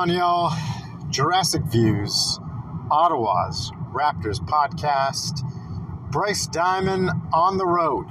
[0.00, 0.50] On, y'all?
[1.10, 2.40] Jurassic Views,
[2.90, 5.42] Ottawa's Raptors podcast.
[6.10, 8.06] Bryce Diamond on the road.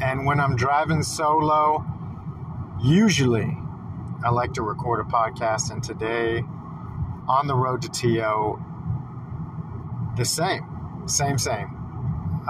[0.00, 1.84] And when I'm driving solo,
[2.82, 3.56] usually
[4.24, 5.70] I like to record a podcast.
[5.70, 6.42] And today,
[7.28, 8.60] on the road to TO,
[10.16, 10.66] the same.
[11.06, 11.68] Same, same.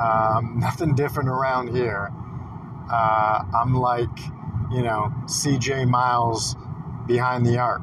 [0.03, 2.11] Um, nothing different around here.
[2.91, 4.19] Uh, I'm like,
[4.71, 6.57] you know, CJ Miles
[7.07, 7.83] behind the arc.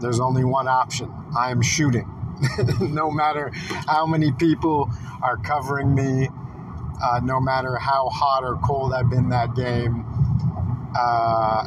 [0.00, 1.12] There's only one option.
[1.36, 2.10] I am shooting.
[2.80, 3.50] no matter
[3.86, 4.90] how many people
[5.22, 6.28] are covering me,
[7.02, 10.04] uh, no matter how hot or cold I've been that game,
[10.98, 11.66] uh,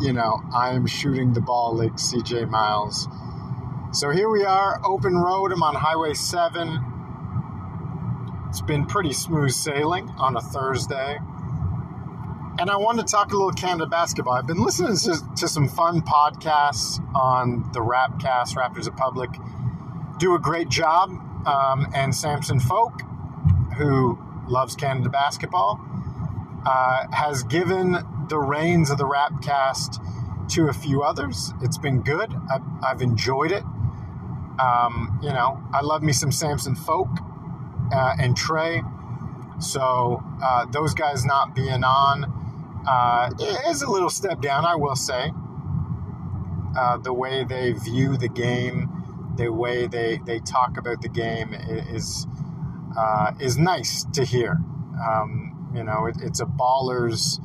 [0.00, 3.08] you know, I am shooting the ball like CJ Miles.
[3.92, 5.52] So here we are, open road.
[5.52, 6.80] I'm on Highway 7.
[8.48, 11.18] It's been pretty smooth sailing on a Thursday.
[12.62, 14.34] And I wanted to talk a little Canada basketball.
[14.34, 19.30] I've been listening to, to some fun podcasts on the Rapcast, Raptors Republic.
[20.20, 21.10] Do a great job.
[21.44, 23.00] Um, and Samson Folk,
[23.78, 25.80] who loves Canada basketball,
[26.64, 27.96] uh, has given
[28.28, 31.52] the reins of the Rapcast to a few others.
[31.62, 32.32] It's been good.
[32.48, 33.64] I've, I've enjoyed it.
[34.60, 37.08] Um, you know, I love me some Samson Folk
[37.92, 38.82] uh, and Trey.
[39.58, 42.38] So uh, those guys not being on
[42.86, 43.30] uh,
[43.68, 45.32] is a little step down, I will say.
[46.76, 48.88] Uh, the way they view the game,
[49.36, 52.26] the way they, they talk about the game is
[52.96, 54.58] uh, is nice to hear.
[55.06, 57.40] Um, you know, it, it's a ballers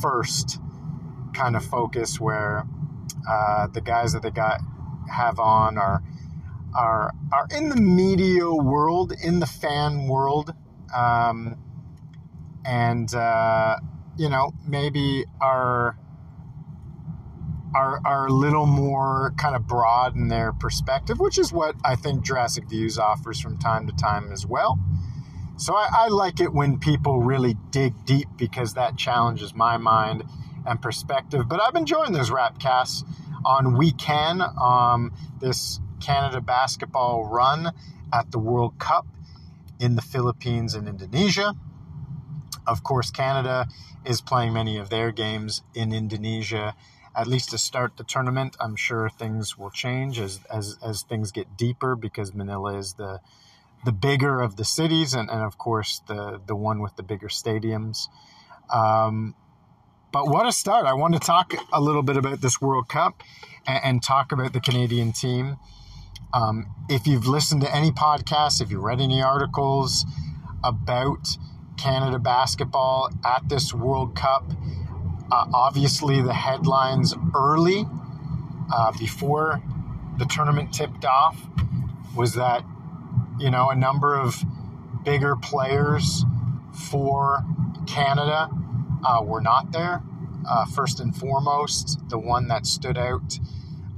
[0.00, 0.60] first
[1.32, 2.66] kind of focus where
[3.28, 4.60] uh, the guys that they got
[5.10, 6.02] have on are
[6.74, 10.54] are are in the media world, in the fan world.
[10.94, 11.56] Um,
[12.64, 13.78] and uh,
[14.20, 15.96] you know maybe are
[17.74, 21.96] are are a little more kind of broad in their perspective, which is what I
[21.96, 24.78] think Jurassic Views offers from time to time as well.
[25.56, 30.24] So I, I like it when people really dig deep because that challenges my mind
[30.66, 31.48] and perspective.
[31.48, 33.04] But I've been enjoying those rap casts
[33.44, 37.72] on We Can, um, this Canada basketball run
[38.12, 39.06] at the World Cup
[39.78, 41.54] in the Philippines and Indonesia.
[42.70, 43.66] Of course, Canada
[44.04, 46.76] is playing many of their games in Indonesia,
[47.16, 48.56] at least to start the tournament.
[48.60, 53.20] I'm sure things will change as, as, as things get deeper because Manila is the
[53.82, 57.28] the bigger of the cities and, and of course the, the one with the bigger
[57.28, 58.08] stadiums.
[58.68, 59.34] Um,
[60.12, 60.84] but what a start.
[60.84, 63.22] I want to talk a little bit about this World Cup
[63.66, 65.56] and, and talk about the Canadian team.
[66.34, 70.04] Um, if you've listened to any podcasts, if you've read any articles
[70.62, 71.38] about
[71.80, 74.52] Canada basketball at this World Cup,
[75.32, 77.86] uh, obviously the headlines early
[78.72, 79.62] uh, before
[80.18, 81.40] the tournament tipped off
[82.14, 82.64] was that
[83.38, 84.44] you know a number of
[85.04, 86.24] bigger players
[86.90, 87.42] for
[87.86, 88.50] Canada
[89.04, 90.02] uh, were not there.
[90.48, 93.38] Uh, first and foremost, the one that stood out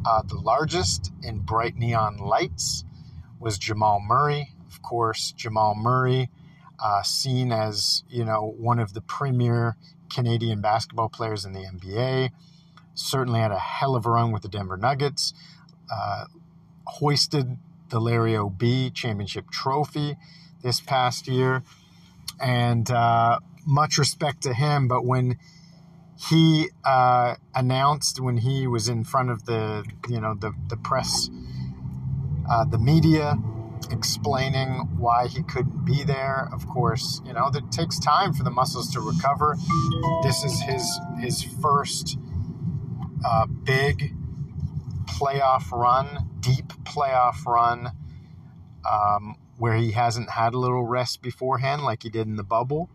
[0.05, 2.85] uh, the largest in bright neon lights
[3.41, 4.53] was Jamal Murray.
[4.69, 6.31] Of course, Jamal Murray,
[6.83, 9.77] uh, seen as you know one of the premier
[10.13, 12.31] Canadian basketball players in the NBA,
[12.95, 15.33] certainly had a hell of a run with the Denver Nuggets.
[15.91, 16.27] Uh,
[16.87, 17.59] hoisted
[17.91, 18.91] the Larry O.B.
[18.91, 20.17] Championship Trophy
[20.63, 21.63] this past year,
[22.41, 24.89] and uh, much respect to him.
[24.89, 25.39] But when
[26.29, 31.31] he uh, announced when he was in front of the you know the the press,
[32.51, 33.39] uh, the media,
[33.91, 36.49] explaining why he couldn't be there.
[36.53, 39.57] Of course, you know that takes time for the muscles to recover.
[40.23, 42.19] This is his his first
[43.25, 44.15] uh, big
[45.07, 47.91] playoff run, deep playoff run,
[48.91, 52.91] um, where he hasn't had a little rest beforehand like he did in the bubble.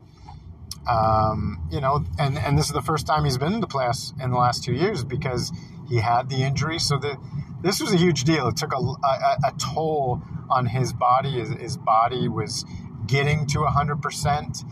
[0.87, 4.13] Um, you know, and, and this is the first time he's been in the playoffs
[4.21, 5.51] in the last two years because
[5.89, 6.79] he had the injury.
[6.79, 7.17] So that
[7.61, 8.47] this was a huge deal.
[8.47, 11.39] It took a, a, a toll on his body.
[11.39, 12.65] His, his, body was
[13.05, 14.65] getting to 100%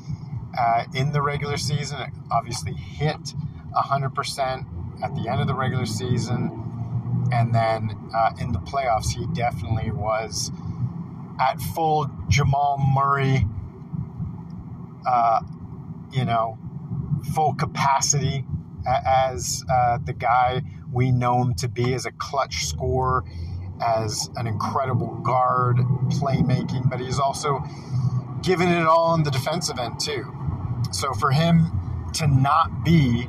[0.57, 1.99] uh, in the regular season.
[2.01, 3.33] It obviously hit
[3.73, 4.65] 100%
[5.03, 6.61] at the end of the regular season.
[7.31, 10.51] And then uh, in the playoffs, he definitely was
[11.39, 13.47] at full Jamal Murray,
[15.07, 15.41] uh,
[16.11, 16.57] you know,
[17.33, 18.45] full capacity
[18.85, 20.61] as uh, the guy
[20.95, 23.25] we know him to be as a clutch scorer,
[23.85, 25.75] as an incredible guard,
[26.09, 27.61] playmaking, but he's also
[28.41, 30.25] given it all on the defensive end too.
[30.91, 31.69] So for him
[32.13, 33.27] to not be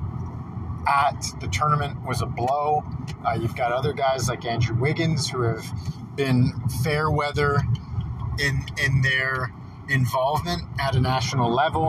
[0.87, 2.85] at the tournament was a blow.
[3.27, 5.67] Uh, you've got other guys like Andrew Wiggins who have
[6.15, 6.53] been
[6.85, 7.61] fair weather
[8.39, 9.53] in in their
[9.89, 11.89] involvement at a national level.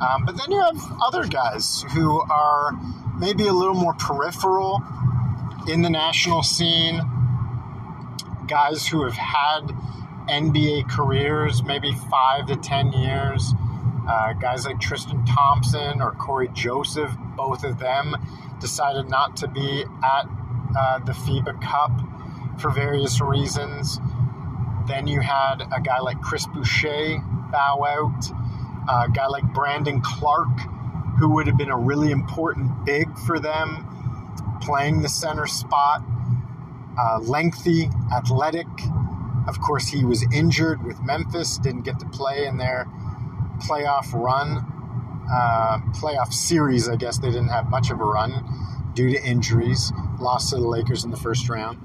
[0.00, 2.72] Um, but then you have other guys who are
[3.18, 4.82] maybe a little more peripheral
[5.68, 7.00] in the national scene,
[8.46, 9.68] guys who have had
[10.28, 13.52] NBA careers, maybe five to 10 years.
[14.08, 18.16] Uh, guys like Tristan Thompson or Cory Joseph, both of them
[18.60, 20.26] decided not to be at
[20.76, 21.92] uh, the FIBA Cup
[22.60, 24.00] for various reasons.
[24.88, 27.18] Then you had a guy like Chris Boucher
[27.52, 28.30] bow out,
[28.88, 30.58] a guy like Brandon Clarke,
[31.18, 33.86] who would have been a really important big for them,
[34.62, 36.02] playing the center spot.
[36.98, 38.66] Uh, lengthy, athletic.
[39.48, 42.86] Of course, he was injured with Memphis, didn't get to play in their
[43.66, 44.58] playoff run,
[45.32, 46.88] uh, playoff series.
[46.88, 48.44] I guess they didn't have much of a run
[48.94, 49.92] due to injuries.
[50.20, 51.78] Lost to the Lakers in the first round.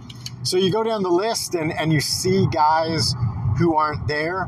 [0.43, 3.13] So you go down the list and, and you see guys
[3.57, 4.47] who aren't there.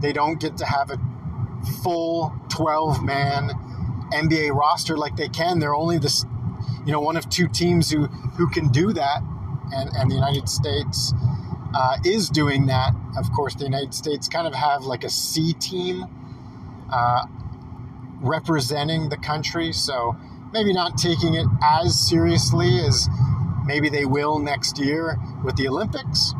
[0.00, 0.98] They don't get to have a
[1.82, 3.50] full 12 man
[4.12, 5.58] NBA roster like they can.
[5.58, 6.24] They're only this,
[6.88, 9.20] you know, one of two teams who, who can do that.
[9.70, 11.12] And, and the United States
[11.74, 12.94] uh, is doing that.
[13.18, 16.06] Of course, the United States kind of have like a C team
[16.90, 17.26] uh,
[18.22, 19.70] representing the country.
[19.74, 20.16] So
[20.54, 23.06] maybe not taking it as seriously as
[23.66, 26.32] maybe they will next year with the Olympics.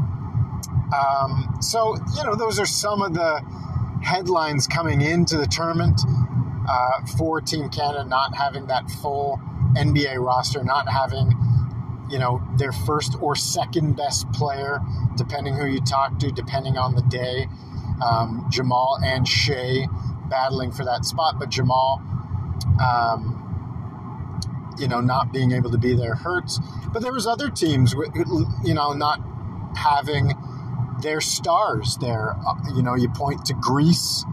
[0.97, 3.43] Um, so, you know, those are some of the
[4.03, 6.01] headlines coming into the tournament
[6.67, 9.39] uh, for Team Canada not having that full
[9.77, 11.33] NBA roster, not having,
[12.11, 14.81] you know, their first or second best player,
[15.17, 17.49] depending who you talk to, depending on the day.
[18.03, 19.87] Um, Jamal and Shai
[20.29, 22.01] battling for that spot, but Jamal,
[22.81, 23.35] um,
[24.79, 26.61] you know, not being able to be there hurts.
[26.93, 27.95] But there was other teams,
[28.65, 29.21] you know, not
[29.77, 30.35] having
[31.03, 32.37] their stars there.
[32.47, 34.25] Uh, you know, you point to Greece,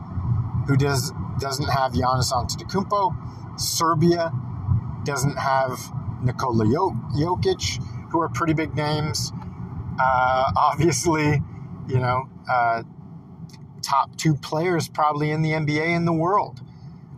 [0.67, 3.59] who does doesn't have Giannis Antetokounmpo.
[3.59, 4.31] Serbia
[5.05, 5.79] doesn't have
[6.23, 7.81] Nikola Jokic,
[8.11, 9.31] who are pretty big names.
[9.99, 11.41] Uh, obviously,
[11.87, 12.83] you know, uh,
[13.81, 16.61] top two players probably in the NBA in the world.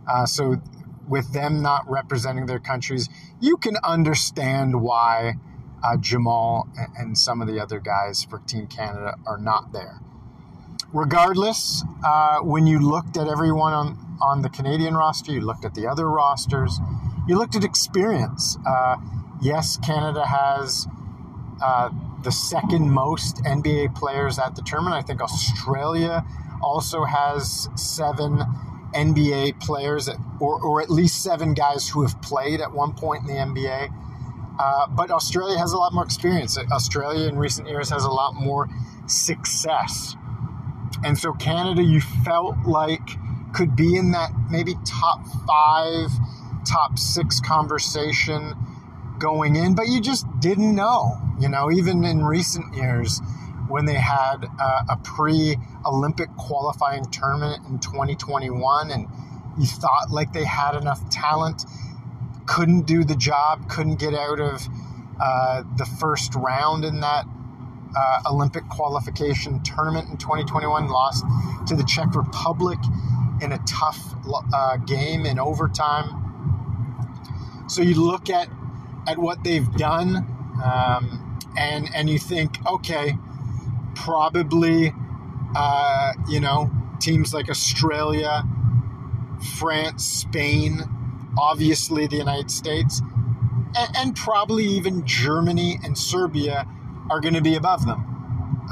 [0.06, 0.56] Uh, so,
[1.08, 3.08] with them not representing their countries,
[3.40, 5.34] you can understand why
[5.82, 10.00] uh, Jamal and some of the other guys for Team Canada are not there.
[10.92, 15.74] Regardless, uh, when you looked at everyone on, on the Canadian roster, you looked at
[15.74, 16.78] the other rosters,
[17.28, 18.56] you looked at experience.
[18.66, 18.96] Uh,
[19.40, 20.88] yes, Canada has
[21.62, 21.90] uh,
[22.22, 24.96] the second most NBA players at the tournament.
[24.96, 26.24] I think Australia
[26.62, 28.38] also has seven
[28.94, 30.08] NBA players,
[30.40, 33.92] or, or at least seven guys who have played at one point in the NBA.
[34.58, 36.58] Uh, but Australia has a lot more experience.
[36.72, 38.68] Australia in recent years has a lot more
[39.06, 40.16] success.
[41.04, 43.08] And so Canada, you felt like
[43.54, 46.10] could be in that maybe top five,
[46.68, 48.54] top six conversation
[49.18, 51.18] going in, but you just didn't know.
[51.40, 53.20] You know, even in recent years,
[53.68, 59.06] when they had uh, a pre Olympic qualifying tournament in 2021 and
[59.58, 61.64] you thought like they had enough talent,
[62.46, 64.66] couldn't do the job, couldn't get out of
[65.20, 67.26] uh, the first round in that
[67.96, 71.24] uh, Olympic qualification tournament in 2021, lost
[71.66, 72.78] to the Czech Republic
[73.40, 74.14] in a tough
[74.52, 76.27] uh, game in overtime.
[77.68, 78.48] So you look at
[79.06, 80.16] at what they've done,
[80.64, 83.16] um, and and you think, okay,
[83.94, 84.92] probably,
[85.54, 88.42] uh, you know, teams like Australia,
[89.58, 90.80] France, Spain,
[91.38, 93.02] obviously the United States,
[93.76, 96.66] and, and probably even Germany and Serbia
[97.10, 98.04] are going to be above them.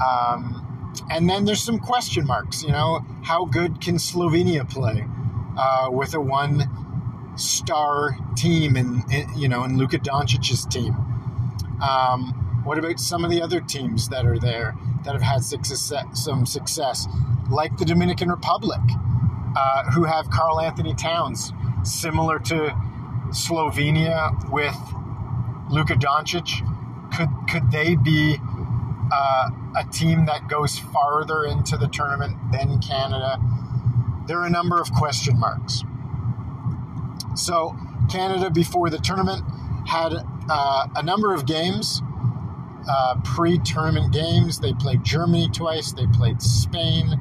[0.03, 0.63] Um,
[1.11, 2.63] and then there's some question marks.
[2.63, 5.07] You know, how good can Slovenia play
[5.59, 6.86] uh, with a one
[7.37, 9.05] star team and
[9.37, 10.95] you know in Luka Doncic's team?
[11.83, 14.75] Um, what about some of the other teams that are there
[15.05, 17.07] that have had success, some success,
[17.49, 18.81] like the Dominican Republic,
[19.57, 21.53] uh, who have Karl Anthony Towns,
[21.85, 22.75] similar to
[23.29, 24.77] Slovenia with
[25.71, 26.63] Luka Doncic?
[27.17, 28.37] Could could they be
[29.13, 33.39] uh, a team that goes farther into the tournament than Canada?
[34.27, 35.85] There are a number of question marks.
[37.37, 37.77] So
[38.11, 39.43] Canada before the tournament
[39.87, 40.13] had
[40.49, 42.03] uh, a number of games,
[42.89, 44.61] uh, pre-tournament games.
[44.61, 45.93] They played Germany twice.
[45.93, 47.21] They played Spain.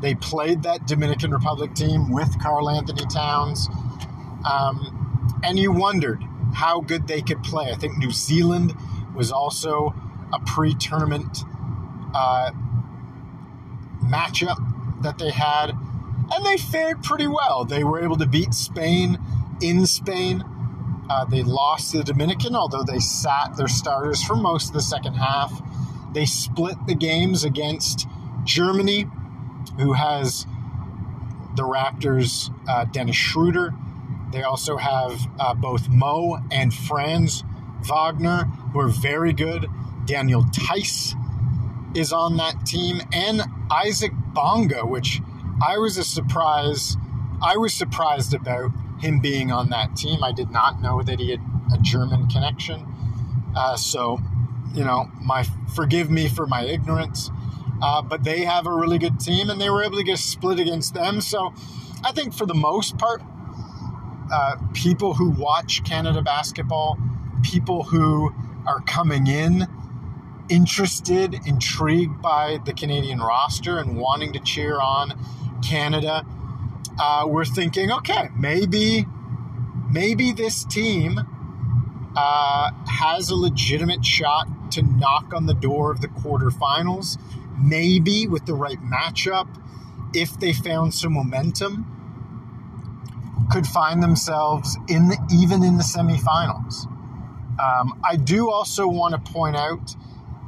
[0.00, 3.68] They played that Dominican Republic team with Karl Anthony Towns.
[4.50, 6.22] Um, and you wondered
[6.54, 7.70] how good they could play.
[7.70, 8.74] I think New Zealand
[9.14, 9.94] was also
[10.32, 11.44] a pre tournament
[12.14, 12.50] uh,
[14.02, 14.56] matchup
[15.02, 17.64] that they had, and they fared pretty well.
[17.64, 19.18] They were able to beat Spain
[19.62, 20.44] in Spain.
[21.08, 24.82] Uh, they lost to the Dominican, although they sat their starters for most of the
[24.82, 25.62] second half.
[26.12, 28.06] They split the games against
[28.44, 29.06] Germany,
[29.78, 30.46] who has
[31.56, 33.74] the Raptors' uh, Dennis Schroeder.
[34.32, 37.44] They also have uh, both Mo and Franz
[37.82, 39.66] Wagner, who are very good.
[40.06, 41.14] Daniel Theis
[41.94, 45.20] is on that team, and Isaac Bonga, which
[45.64, 46.96] I was a surprise.
[47.42, 48.70] I was surprised about
[49.02, 50.22] him being on that team.
[50.22, 51.40] I did not know that he had
[51.74, 52.86] a German connection.
[53.54, 54.18] Uh, so,
[54.74, 55.44] you know, my
[55.74, 57.30] forgive me for my ignorance.
[57.82, 60.60] Uh, but they have a really good team, and they were able to get split
[60.60, 61.20] against them.
[61.20, 61.52] So,
[62.04, 63.20] I think for the most part,
[64.32, 66.96] uh, people who watch Canada basketball,
[67.42, 68.32] people who
[68.66, 69.66] are coming in
[70.48, 75.18] interested, intrigued by the Canadian roster and wanting to cheer on
[75.66, 76.26] Canada,
[76.98, 79.06] uh, we're thinking, okay, maybe,
[79.90, 81.20] maybe this team
[82.16, 87.18] uh, has a legitimate shot to knock on the door of the quarterfinals.
[87.58, 89.48] Maybe with the right matchup,
[90.14, 91.86] if they found some momentum,
[93.50, 96.86] could find themselves in the, even in the semifinals.
[97.60, 99.94] Um, I do also want to point out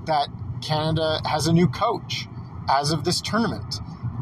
[0.06, 0.28] that
[0.62, 2.26] Canada has a new coach
[2.68, 3.80] as of this tournament.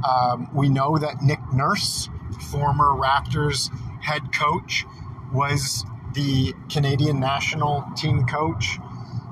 [0.09, 2.09] Um, we know that Nick Nurse,
[2.51, 4.85] former Raptors head coach,
[5.33, 8.79] was the Canadian national team coach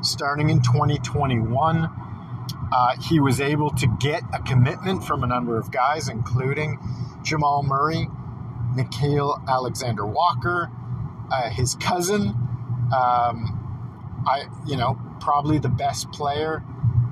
[0.03, 1.91] starting in 2021.
[2.73, 6.79] Uh, he was able to get a commitment from a number of guys, including
[7.23, 8.09] Jamal Murray,
[8.75, 10.71] Nickeil Alexander Walker,
[11.33, 12.29] uh, his cousin,
[12.93, 13.57] um,
[14.27, 16.63] I you know probably the best player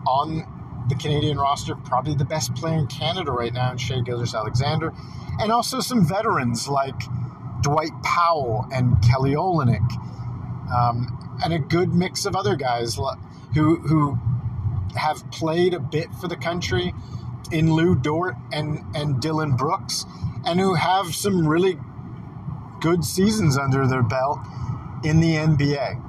[0.06, 0.46] on
[0.88, 4.92] the Canadian roster, probably the best player in Canada right now, in Shai Gilgeous-Alexander,
[5.40, 7.00] and also some veterans like
[7.61, 9.90] Dwight Powell and Kelly Olynyk,
[10.73, 12.99] um, and a good mix of other guys
[13.54, 14.18] who who
[14.97, 16.95] have played a bit for the country
[17.52, 20.04] in Lu Dort and and Dillon Brooks,
[20.45, 21.78] and who have some really
[22.80, 24.38] good seasons under their belt
[25.02, 26.02] in the NBA.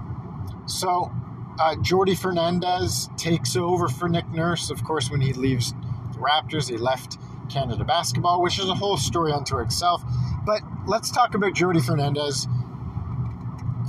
[0.70, 1.12] So
[1.60, 4.70] uh, Jordi Fernandez takes over for Nick Nurse.
[4.70, 5.74] Of course, when he leaves
[6.14, 7.18] the Raptors, he left
[7.50, 10.02] Canada basketball, which is a whole story unto itself.
[10.46, 12.48] But let's talk about Jordi Fernandez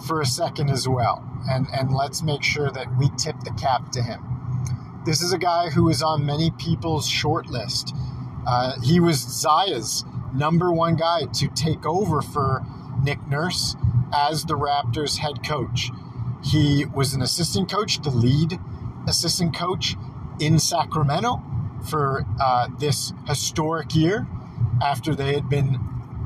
[0.06, 1.24] for a second as well.
[1.48, 4.20] And, and let's make sure that we tip the cap to him.
[5.06, 7.94] This is a guy who is on many people's short list.
[8.46, 12.62] Uh, he was Zaya's number one guy to take over for
[13.02, 13.76] Nick Nurse
[14.12, 15.90] as the Raptors head coach.
[16.42, 18.58] He was an assistant coach, the lead
[19.06, 19.96] assistant coach
[20.38, 21.42] in Sacramento
[21.88, 24.26] for uh, this historic year
[24.82, 25.78] after they had been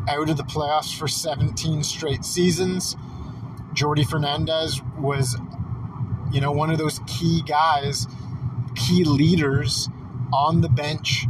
[0.08, 2.96] out of the playoffs for 17 straight seasons.
[3.72, 5.36] Jordi Fernandez was,
[6.32, 8.06] you know, one of those key guys,
[8.76, 9.88] key leaders
[10.32, 11.26] on the bench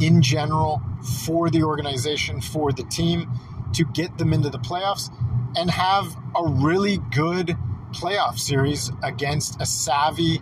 [0.00, 0.82] in general
[1.24, 3.30] for the organization, for the team
[3.72, 5.10] to get them into the playoffs
[5.56, 7.56] and have a really good
[7.92, 10.40] playoff series against a savvy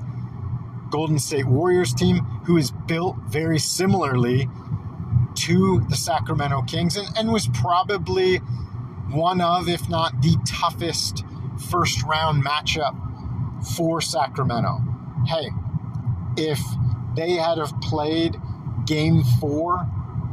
[0.90, 4.48] Golden State Warriors team who is built very similarly
[5.34, 8.38] to the Sacramento Kings and, and was probably
[9.10, 11.24] one of, if not the toughest
[11.70, 12.96] first round matchup
[13.76, 14.78] for Sacramento.
[15.26, 15.50] Hey,
[16.36, 16.60] if
[17.14, 18.36] they had have played
[18.86, 19.86] game four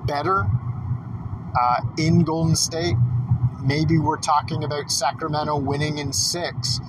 [0.06, 0.46] better
[1.60, 2.96] uh, in Golden State,
[3.64, 6.80] maybe we're talking about Sacramento winning in six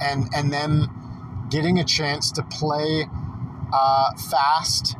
[0.00, 3.06] and and them getting a chance to play
[3.72, 4.96] uh, fast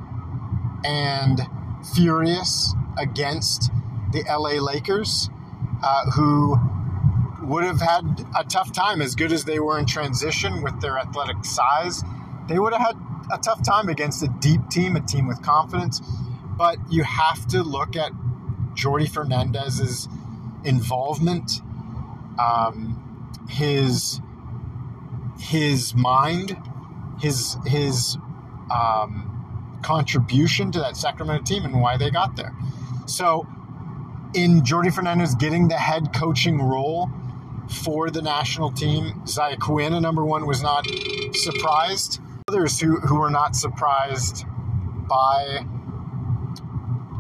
[0.85, 1.41] and
[1.95, 3.71] furious against
[4.13, 5.29] the LA Lakers,
[5.83, 6.59] uh, who
[7.43, 10.99] would have had a tough time as good as they were in transition with their
[10.99, 12.03] athletic size.
[12.49, 12.97] They would have had
[13.33, 16.01] a tough time against a deep team, a team with confidence.
[16.57, 18.13] But you have to look at
[18.75, 20.09] Jordi Fernandez's
[20.65, 21.63] involvement
[22.39, 24.21] um, his
[25.39, 26.57] his mind,
[27.21, 28.17] his his
[28.71, 32.55] um, contribution to that Sacramento team and why they got there.
[33.07, 33.47] So,
[34.35, 37.11] in Jordi Fernandez getting the head coaching role
[37.83, 40.87] for the national team, Zaya Quina, number one, was not
[41.35, 42.21] surprised.
[42.49, 44.45] Others who, who were not surprised
[45.09, 45.65] by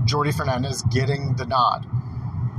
[0.04, 1.87] Jordi Fernandez getting the nod.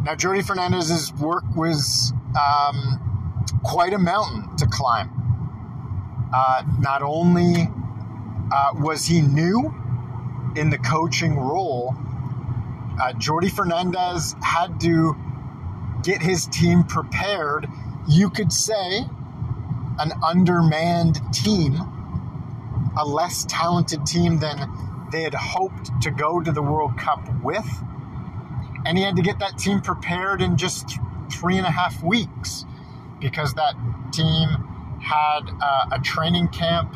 [0.04, 5.19] Now, Jordi Fernandez's work was um, quite a mountain to climb.
[6.32, 7.70] Uh, not only
[8.52, 9.74] uh, was he new
[10.56, 11.96] in the coaching role,
[13.02, 15.16] uh, Jordi Fernandez had to
[16.04, 17.68] get his team prepared.
[18.08, 19.06] You could say
[20.00, 21.76] an undermanned team,
[22.98, 27.68] a less talented team than they had hoped to go to the World Cup with.
[28.86, 31.00] And he had to get that team prepared in just
[31.32, 32.66] three and a half weeks
[33.20, 33.76] because that
[34.12, 34.69] team
[35.02, 36.96] had uh, a training camp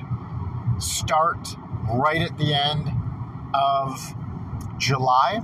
[0.79, 1.55] start
[1.91, 2.91] right at the end
[3.53, 4.13] of
[4.77, 5.39] July,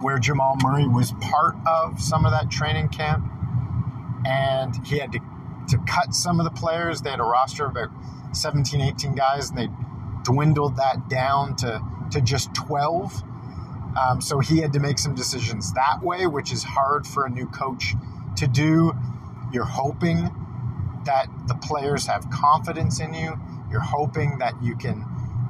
[0.00, 3.24] where Jamal Murray was part of some of that training camp.
[4.24, 5.20] And he had to,
[5.68, 7.02] to cut some of the players.
[7.02, 7.90] They had a roster of about
[8.32, 9.68] 17, 18 guys, and they
[10.24, 11.80] dwindled that down to,
[12.10, 13.22] to just 12.
[13.96, 17.30] Um, so he had to make some decisions that way, which is hard for a
[17.30, 17.94] new coach
[18.36, 18.92] to do.
[19.52, 20.30] You're hoping
[21.06, 23.38] that the players have confidence in you.
[23.70, 25.04] You're hoping that you can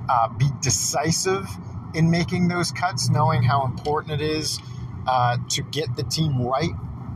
[0.09, 1.47] uh, be decisive
[1.95, 4.59] in making those cuts, knowing how important it is
[5.07, 6.71] uh, to get the team right,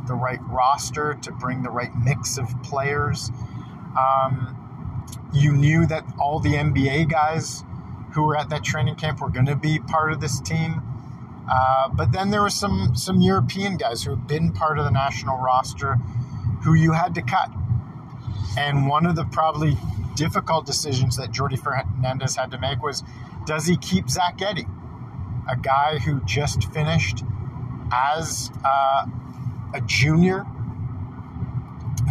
[0.06, 3.30] the right roster, to bring the right mix of players.
[3.98, 4.56] Um,
[5.32, 7.64] you knew that all the NBA guys
[8.14, 10.82] who were at that training camp were going to be part of this team.
[11.50, 14.90] Uh, but then there were some some European guys who had been part of the
[14.90, 15.94] national roster
[16.64, 17.50] who you had to cut.
[18.56, 19.76] And one of the probably
[20.14, 23.02] difficult decisions that Jordi Fernandez had to make was
[23.46, 24.68] does he keep Zach Edey,
[25.48, 27.24] a guy who just finished
[27.92, 29.06] as uh,
[29.74, 30.44] a junior,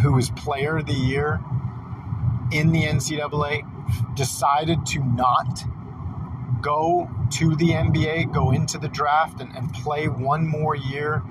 [0.02, 1.40] who was player of the year
[2.50, 3.62] in the NCAA,
[4.14, 5.64] decided to not
[6.60, 11.22] go to the NBA, go into the draft, and, and play one more year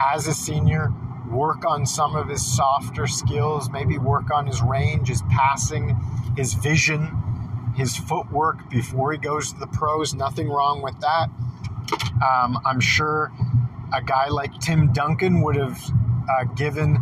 [0.00, 0.92] as a senior,
[1.32, 5.96] work on some of his softer skills, maybe work on his range, his passing,
[6.36, 7.10] his vision,
[7.74, 10.14] his footwork before he goes to the pros.
[10.14, 11.28] Nothing wrong with that.
[12.22, 13.32] Um, I'm sure
[13.92, 15.80] a guy like Tim Duncan would have
[16.30, 16.98] uh, given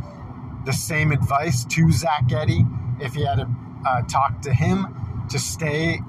[0.65, 2.67] the same advice to Zach Edey
[3.01, 3.41] if he had
[3.87, 6.01] uh, talked to him to stay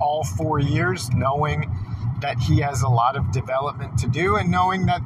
[0.00, 1.70] all four years, knowing
[2.20, 5.00] that he has a lot of development to do and knowing that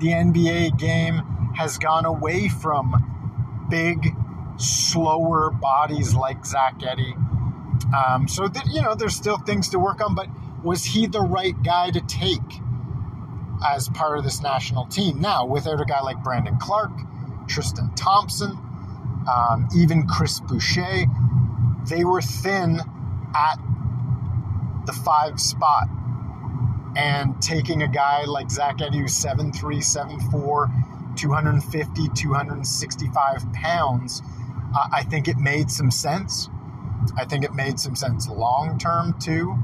[0.00, 1.22] the NBA game
[1.58, 4.14] has gone away from big,
[4.58, 7.16] slower bodies like Zach Edey.
[7.92, 10.14] Um, so that you know, there's still things to work on.
[10.14, 10.28] But
[10.62, 12.60] was he the right guy to take
[13.66, 15.20] as part of this national team?
[15.20, 16.96] Now, without a guy like Brandon Clarke,
[17.48, 18.56] Tristan Thompson,
[19.28, 21.06] um, even Chris Boucher,
[21.88, 22.78] they were thin
[23.34, 23.58] at
[24.86, 25.88] the five spot.
[26.96, 34.22] And taking a guy like Zach Edey, who's 7'3, 7'4, 250, 265 pounds,
[34.74, 36.48] uh, I think it made some sense.
[37.16, 39.56] I think it made some sense long term, too.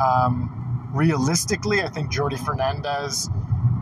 [0.00, 3.28] Um, realistically, I think Jordi Fernandez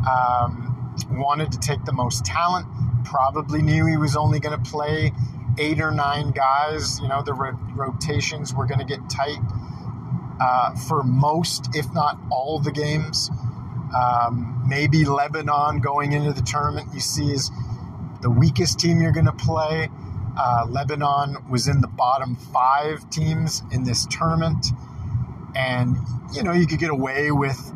[0.09, 2.67] um, wanted to take the most talent,
[3.05, 5.13] probably knew he was only going to play
[5.59, 7.01] eight or nine guys.
[7.01, 9.39] You know, the ro- rotations were going to get tight
[10.41, 13.31] uh, for most, if not all, the games.
[13.95, 17.51] Um, maybe Lebanon going into the tournament, you see, is
[18.23, 19.91] the weakest team you're going to play.
[20.39, 24.67] Uh, Lebanon was in the bottom five teams in this tournament.
[25.55, 25.97] And,
[26.33, 27.73] you know, you could get away with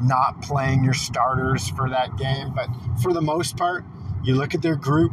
[0.00, 2.52] not playing your starters for that game.
[2.54, 2.68] But
[3.02, 3.84] for the most part,
[4.22, 5.12] you look at their group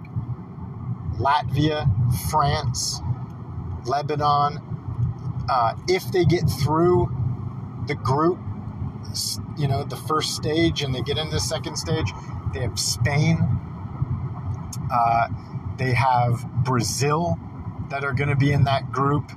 [1.18, 1.90] Latvia,
[2.30, 3.00] France,
[3.86, 4.60] Lebanon.
[5.48, 7.10] Uh, if they get through
[7.88, 8.40] the group,
[9.58, 12.12] you know, the first stage and they get into the second stage,
[12.54, 13.40] they have Spain.
[14.92, 15.28] Uh,
[15.78, 17.38] they have Brazil
[17.90, 19.32] that are going to be in that group.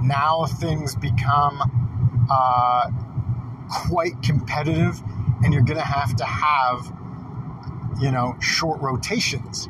[0.00, 2.90] Now things become uh,
[3.68, 5.00] quite competitive,
[5.42, 6.92] and you're going to have to have,
[8.00, 9.68] you know, short rotations.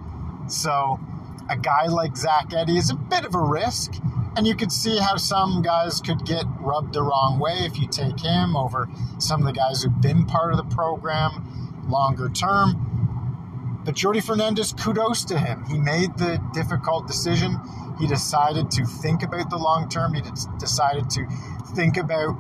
[0.48, 1.00] So
[1.48, 3.92] a guy like Zach Edey is a bit of a risk.
[4.34, 7.86] And you could see how some guys could get rubbed the wrong way if you
[7.86, 13.82] take him over some of the guys who've been part of the program longer term.
[13.84, 15.64] But Jordi Fernandez, kudos to him.
[15.64, 17.58] He made the difficult decision.
[17.98, 20.14] He decided to think about the long term.
[20.14, 20.22] He
[20.58, 21.26] decided to
[21.74, 22.30] think about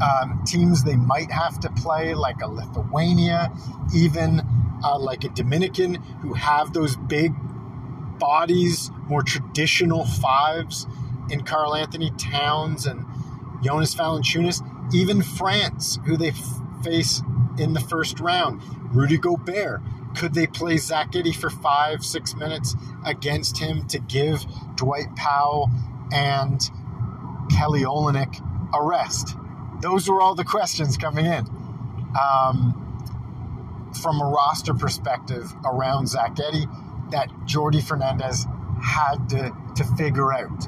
[0.00, 3.52] um, teams they might have to play, like a Lithuania,
[3.94, 4.40] even
[4.82, 7.34] uh, like a Dominican, who have those big
[8.18, 10.86] bodies, more traditional fives
[11.30, 13.04] in Karl Anthony Towns and
[13.62, 14.62] Jonas Valanciunas,
[14.94, 17.22] even France, who they f- face
[17.58, 18.62] in the first round,
[18.94, 19.80] Rudy Gobert.
[20.16, 22.74] Could they play Zach Edey for five, six minutes
[23.06, 25.70] against him to give Dwight Powell
[26.12, 26.60] and
[27.50, 29.36] Kelly Olynyk a rest?
[29.80, 31.46] Those were all the questions coming in.
[32.20, 32.86] Um,
[34.02, 36.66] from a roster perspective around Zach Edey,
[37.10, 38.46] that Jordi Fernandez
[38.82, 40.66] had to, to figure out.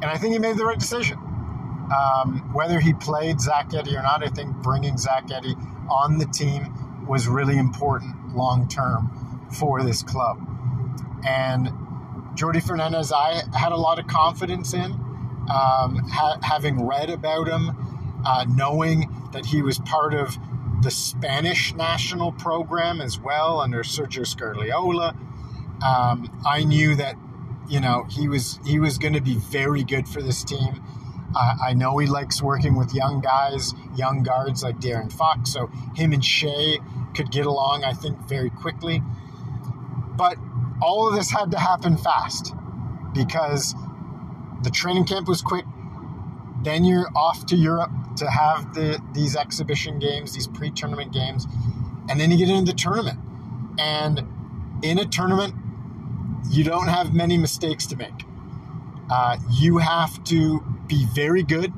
[0.00, 1.18] And I think he made the right decision.
[1.18, 5.54] Um, whether he played Zach Edey or not, I think bringing Zach Edey
[5.90, 10.38] on the team was really important long term for this club.
[11.26, 11.68] And
[12.34, 14.92] Jordi Fernandez, I had a lot of confidence in,
[15.50, 20.36] um, ha- having read about him, uh, knowing that he was part of
[20.82, 25.16] the Spanish national program as well under Sergio Scariolo.
[25.82, 27.16] Um, I knew that
[27.68, 30.82] you know he was he was going to be very good for this team.
[31.34, 35.52] Uh, I know he likes working with young guys, young guards like De'Aaron Fox.
[35.52, 36.78] So him and Shai
[37.14, 39.02] could get along, I think, very quickly.
[40.16, 40.38] But
[40.80, 42.54] all of this had to happen fast
[43.12, 43.74] because
[44.62, 45.64] the training camp was quick.
[46.62, 51.46] Then you're off to Europe to have the these exhibition games, these pre-tournament games,
[52.08, 53.18] and then you get into the tournament.
[53.78, 54.26] And
[54.82, 55.54] in a tournament,
[56.50, 58.24] you don't have many mistakes to make.
[59.10, 61.72] Uh, you have to be very good,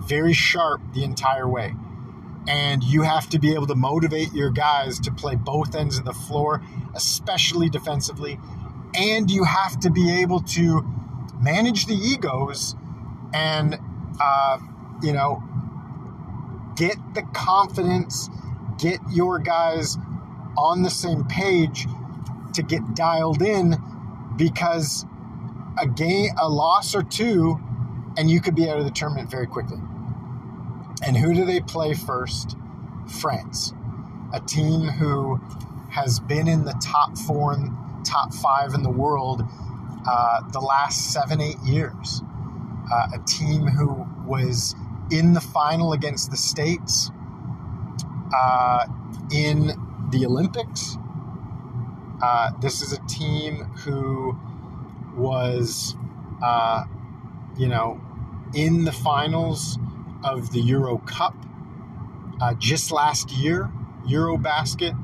[0.00, 1.74] very sharp the entire way.
[2.48, 6.04] And you have to be able to motivate your guys to play both ends of
[6.04, 6.62] the floor,
[6.94, 8.38] especially defensively.
[8.94, 10.84] And you have to be able to
[11.40, 12.76] manage the egos
[13.34, 13.78] and,
[14.20, 14.58] uh,
[15.02, 15.42] you know,
[16.76, 18.30] get the confidence,
[18.78, 19.98] get your guys
[20.56, 21.86] on the same page
[22.56, 23.76] to get dialed in
[24.36, 25.06] because
[25.80, 27.58] a game, a loss or two,
[28.16, 29.78] and you could be out of the tournament very quickly.
[31.02, 32.56] And who do they play first?
[33.20, 33.72] France,
[34.32, 35.36] a team who
[35.90, 37.72] has been in the top four and
[38.04, 39.42] top five in the world
[40.08, 42.22] uh, the last seven, eight years.
[42.92, 44.74] Uh, a team who was
[45.10, 47.10] in the final against the States
[48.34, 48.86] uh,
[49.32, 49.72] in
[50.10, 50.96] the Olympics.
[52.22, 54.38] Uh, this is a team who
[55.16, 55.94] was,
[56.42, 56.84] uh,
[57.56, 58.00] you know,
[58.54, 59.78] in the finals
[60.24, 61.34] of the Euro Cup
[62.40, 63.70] uh, just last year,
[64.08, 64.94] Eurobasket,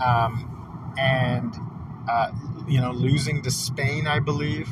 [0.00, 1.54] um, and
[2.08, 2.32] uh,
[2.66, 4.68] you know, losing to Spain, I believe.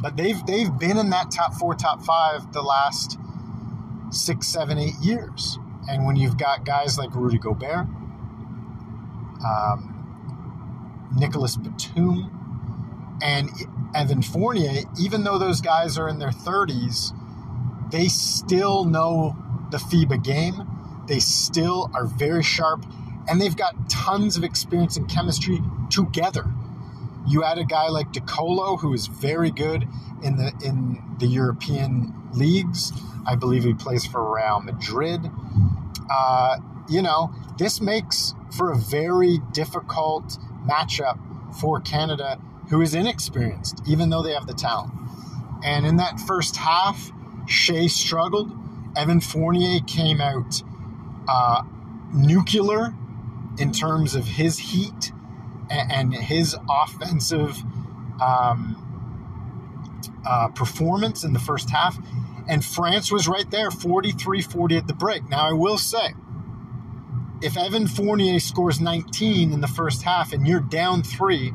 [0.00, 3.18] But they've they've been in that top four, top five the last
[4.10, 5.58] six, seven, eight years.
[5.88, 7.86] And when you've got guys like Rudy Gobert,
[9.44, 9.91] um,
[11.16, 13.50] Nicolas Batum, and
[13.94, 17.12] Evan Fournier, even though those guys are in their 30s,
[17.90, 19.36] they still know
[19.70, 20.66] the FIBA game.
[21.06, 22.84] They still are very sharp,
[23.28, 26.44] and they've got tons of experience in chemistry together.
[27.26, 29.86] You add a guy like De Colo, who is very good
[30.22, 32.92] in the in the European leagues.
[33.26, 35.30] I believe he plays for Real Madrid.
[36.10, 36.56] Uh,
[36.88, 41.18] you know, this makes for a very difficult matchup
[41.60, 44.92] for Canada, who is inexperienced, even though they have the talent.
[45.64, 47.12] And in that first half,
[47.46, 48.50] Shai struggled.
[48.96, 50.62] Evan Fournier came out
[51.28, 51.62] uh,
[52.12, 52.94] nuclear
[53.58, 55.12] in terms of his heat
[55.70, 57.62] and, and his offensive
[58.20, 58.78] um,
[60.26, 61.98] uh, performance in the first half.
[62.48, 65.28] And France was right there, 43 40 at the break.
[65.28, 66.14] Now, I will say,
[67.42, 71.52] if Evan Fournier scores 19 in the first half and you're down three,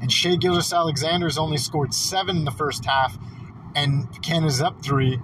[0.00, 3.18] and Shai Gilgeous-Alexander's only scored seven in the first half,
[3.74, 5.18] and Canada's up three,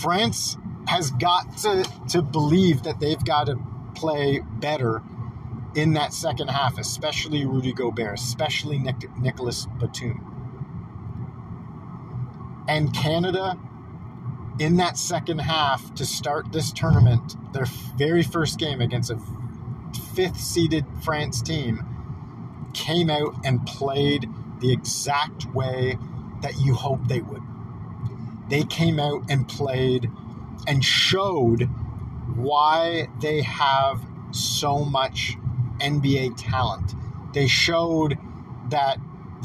[0.00, 3.56] France has got to, to believe that they've got to
[3.94, 5.02] play better
[5.74, 10.24] in that second half, especially Rudy Gobert, especially Nic- Nicolas Batum.
[12.66, 13.58] And Canada,
[14.58, 17.66] in that second half, to start this tournament, their
[17.96, 19.18] very first game against a
[20.14, 21.84] fifth seeded France team,
[22.74, 24.28] came out and played
[24.60, 25.96] the exact way
[26.42, 27.42] that you hoped they would.
[28.48, 30.10] They came out and played
[30.66, 31.68] and showed
[32.34, 35.36] why they have so much
[35.80, 36.94] NBA talent.
[37.34, 38.18] They showed
[38.70, 38.98] that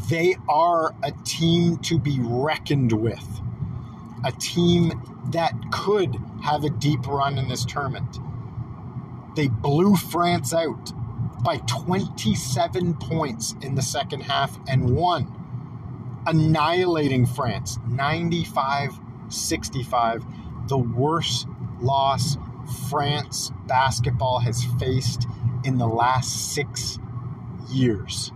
[0.10, 3.42] they are a team to be reckoned with,
[4.24, 4.92] a team
[5.32, 8.20] that could have a deep run in this tournament.
[9.36, 10.92] They blew France out
[11.44, 19.00] by 27 points in the second half and won, annihilating France 95
[19.34, 20.24] 65,
[20.68, 21.48] the worst
[21.82, 22.38] loss
[22.90, 25.28] France basketball has faced
[25.64, 27.00] in the last six
[27.70, 28.32] years.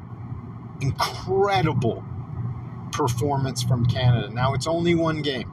[0.81, 2.03] Incredible
[2.91, 4.29] performance from Canada.
[4.33, 5.51] Now, it's only one game.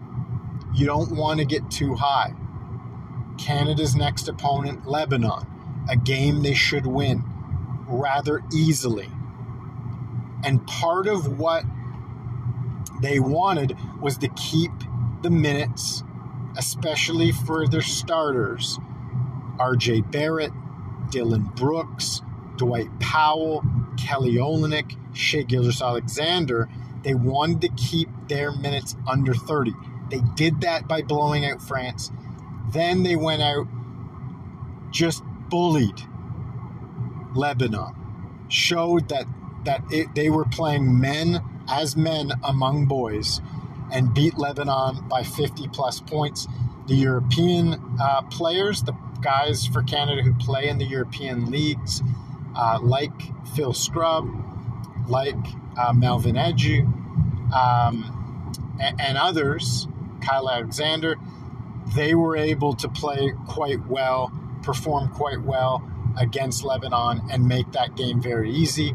[0.75, 2.35] You don't want to get too high.
[3.39, 5.47] Canada's next opponent, Lebanon,
[5.89, 7.23] a game they should win
[7.87, 9.09] rather easily.
[10.45, 11.65] And part of what
[13.01, 14.73] they wanted was to keep
[15.23, 16.03] the minutes,
[16.57, 18.79] especially for their starters
[19.59, 20.53] RJ Barrett,
[21.11, 22.23] Dillon Brooks,
[22.57, 23.63] Dwight Powell,
[23.97, 26.69] Kelly Olynyk, Shai Gilgeous-Alexander.
[27.03, 29.73] They wanted to keep their minutes under 30.
[30.11, 32.11] They did that by blowing out France.
[32.73, 33.67] Then they went out,
[34.91, 36.01] just bullied
[37.35, 37.95] Lebanon,
[38.49, 39.27] showed that
[39.65, 43.41] that it, they were playing men as men among boys,
[43.91, 46.47] and beat Lebanon by 50 plus points.
[46.87, 52.03] The European uh, players, the guys for Canada who play in the European leagues,
[52.55, 53.13] uh, like
[53.55, 54.29] Phil Scrubb,
[55.09, 55.35] like
[55.79, 56.85] uh, Melvin Ejim,
[57.53, 59.89] um, and, and others,
[60.25, 61.17] Kyle Alexander,
[61.95, 64.33] they were able to play quite well,
[64.63, 68.95] perform quite well against Lebanon, and make that game very easy.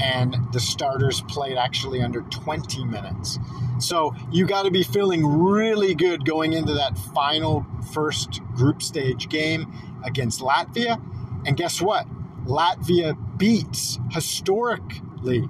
[0.00, 3.38] And the starters played actually under 20 minutes.
[3.78, 9.28] So you got to be feeling really good going into that final first group stage
[9.28, 9.72] game
[10.04, 11.00] against Latvia.
[11.46, 12.06] And guess what?
[12.44, 15.48] Latvia beats, historically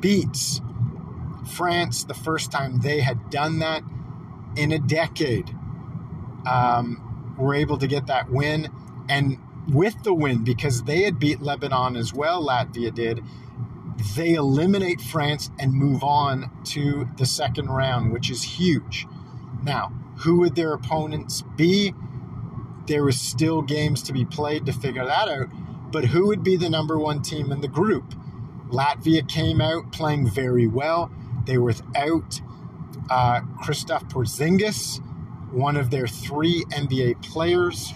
[0.00, 0.60] beats
[1.54, 3.82] France the first time they had done that
[4.56, 5.54] in a decade.
[6.46, 8.68] Um, were able to get that win.
[9.08, 9.38] And
[9.72, 13.22] with the win, because they had beat Lebanon as well, Latvia did,
[14.14, 19.06] they eliminate France and move on to the second round, which is huge.
[19.62, 21.94] Now, who would their opponents be?
[22.86, 25.48] There was still games to be played to figure that out.
[25.90, 28.14] But who would be the number one team in the group?
[28.70, 31.10] Latvia came out playing very well.
[31.46, 32.40] They were without
[33.10, 35.00] uh, Kristaps Porzingis,
[35.52, 37.92] one of their three NBA players.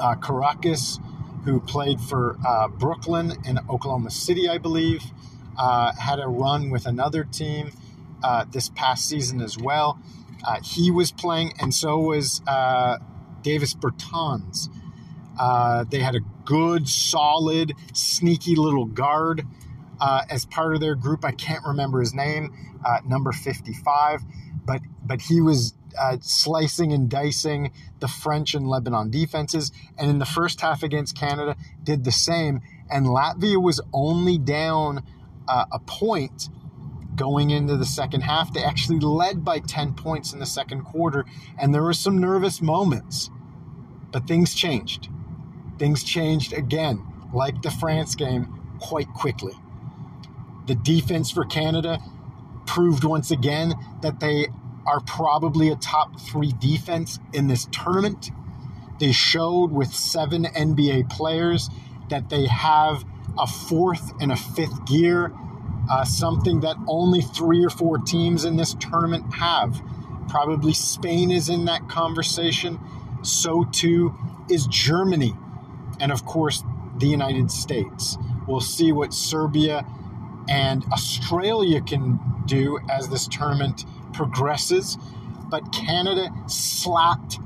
[0.00, 1.00] Uh, Kurucs,
[1.44, 5.02] who played for uh, Brooklyn and Oklahoma City, I believe,
[5.56, 7.70] uh, had a run with another team
[8.24, 10.00] uh, this past season as well.
[10.46, 12.40] Uh, he was playing, and so was
[13.42, 14.68] Davis Bertans.
[15.90, 19.46] They had a good, solid, sneaky little guard
[20.00, 21.24] as part of their group.
[21.24, 22.52] I can't remember his name,
[23.06, 24.20] number 55,
[24.64, 29.72] but but he was uh, slicing and dicing the French and Lebanon defenses.
[29.96, 32.60] And in the first half against Canada, did the same.
[32.90, 35.02] And Latvia was only down
[35.48, 36.48] uh, a point
[37.14, 38.52] going into the second half.
[38.52, 41.24] They actually led by 10 points in the second quarter.
[41.58, 43.30] And there were some nervous moments.
[44.10, 45.08] But things changed.
[45.78, 49.54] Things changed again, like the France game, quite quickly.
[50.66, 51.98] The defense for Canada
[52.66, 54.48] proved once again that they
[54.86, 58.30] are probably a top three defense in this tournament.
[59.00, 61.68] They showed with seven NBA players
[62.10, 63.04] that they have
[63.38, 65.32] a fourth and a fifth gear,
[65.90, 69.82] uh, something that only three or four teams in this tournament have.
[70.28, 72.78] Probably Spain is in that conversation.
[73.22, 74.14] So too
[74.48, 75.34] is Germany.
[76.00, 76.62] And of course,
[76.98, 78.16] the United States.
[78.46, 79.86] We'll see what Serbia
[80.48, 84.98] and Australia can do as this tournament progresses,
[85.48, 87.38] but Canada slapped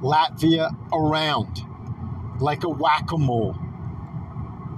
[0.00, 1.62] Latvia around
[2.40, 3.56] like a whack a mole.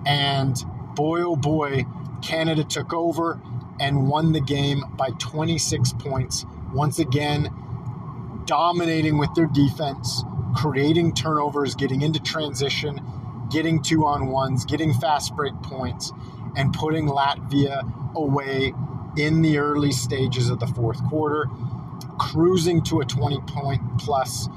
[0.06, 0.56] And
[0.94, 1.84] boy, oh boy,
[2.22, 3.40] Canada took over
[3.80, 6.44] and won the game by 26 points.
[6.72, 7.48] Once again,
[8.46, 10.22] dominating with their defense,
[10.54, 13.00] creating turnovers, getting into transition,
[13.50, 16.12] getting two on ones, getting fast break points,
[16.56, 18.72] and putting Latvia away
[19.16, 21.46] in the early stages of the fourth quarter,
[22.18, 24.48] cruising to a 20 point plus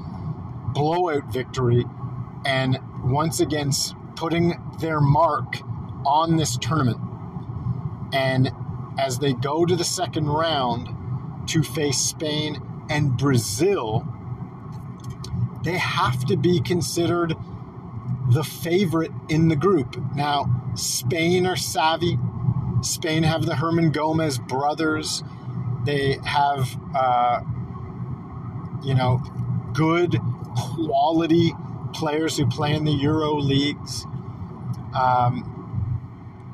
[0.72, 1.84] blowout victory,
[2.44, 3.70] and once again
[4.16, 5.56] putting their mark
[6.04, 6.98] on this tournament.
[8.12, 8.50] And
[8.98, 10.88] as they go to the second round
[11.48, 12.60] to face Spain
[12.90, 14.06] and Brazil,
[15.62, 17.34] they have to be considered
[18.32, 19.96] the favorite in the group.
[20.14, 22.18] Now, Spain are savvy.
[22.82, 25.22] Spain have the Hernangomez brothers.
[25.84, 27.40] They have, uh,
[28.82, 29.20] you know,
[29.74, 30.18] good
[30.56, 31.52] quality
[31.92, 34.06] players who play in the Euro leagues.
[34.94, 35.56] Um,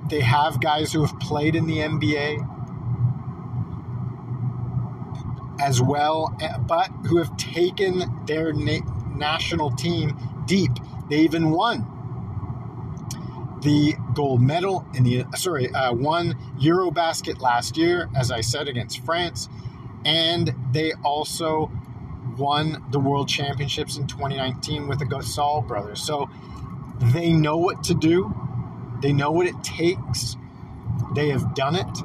[0.08, 2.46] they have guys who have played in the NBA
[5.60, 8.84] as well, eh, but who have taken their na-
[9.14, 10.72] national team deep.
[11.08, 11.86] They even won
[13.62, 19.04] the gold medal in the sorry uh, won Eurobasket last year, as I said against
[19.04, 19.48] France,
[20.04, 21.70] and they also
[22.36, 26.02] won the World Championships in 2019 with the Gasol brothers.
[26.02, 26.28] So
[27.00, 28.34] they know what to do.
[29.00, 30.36] They know what it takes.
[31.14, 31.98] They have done it,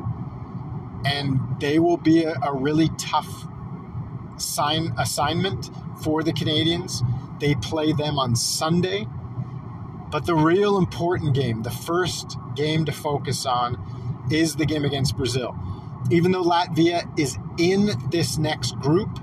[1.06, 3.48] and they will be a, a really tough
[4.38, 5.70] sign assignment
[6.04, 7.04] for the Canadians.
[7.40, 9.08] They play them on Sunday.
[10.12, 15.16] But the real important game, the first game to focus on, is the game against
[15.16, 15.56] Brazil.
[16.10, 19.20] Even though Latvia is in this next group,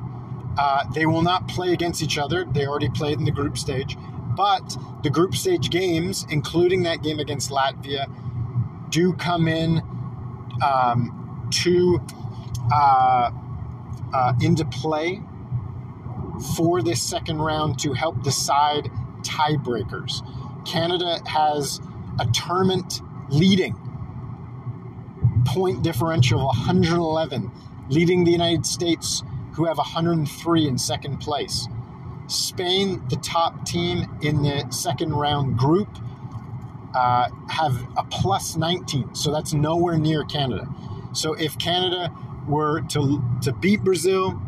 [0.56, 2.44] uh, they will not play against each other.
[2.44, 3.96] They already played in the group stage.
[4.36, 8.06] But the group stage games, including that game against Latvia,
[8.90, 9.82] do come in
[10.64, 12.00] um, to
[12.72, 13.30] uh,
[14.14, 15.20] uh, into play
[16.56, 18.90] for this second round to help decide
[19.22, 20.22] tiebreakers.
[20.66, 21.80] Canada has
[22.20, 23.76] a tournament leading
[25.46, 27.50] point differential of 111,
[27.88, 29.22] leading the United States,
[29.54, 31.66] who have 103 in second place.
[32.26, 35.88] Spain, the top team in the second round group,
[36.94, 40.68] uh, have a plus 19, so that's nowhere near Canada.
[41.12, 42.12] So if Canada
[42.46, 44.40] were to, to beat Brazil,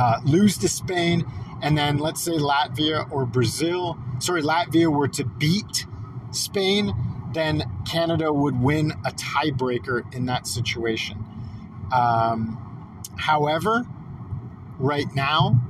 [0.00, 1.24] uh, lose to Spain,
[1.62, 5.86] and then let's say Latvia or Brazil, sorry, Latvia were to beat
[6.30, 6.92] Spain,
[7.34, 11.22] then Canada would win a tiebreaker in that situation.
[11.92, 13.86] Um, however,
[14.78, 15.60] right now,